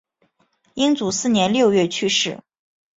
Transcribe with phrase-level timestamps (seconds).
[0.73, 2.41] 英祖四年六月去世。